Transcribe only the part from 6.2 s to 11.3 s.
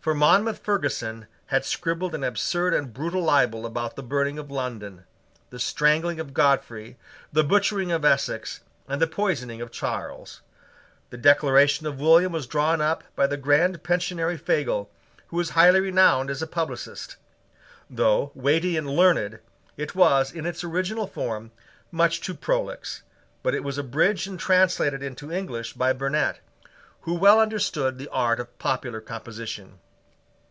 Godfrey, the butchering of Essex, and the poisoning of Charles. The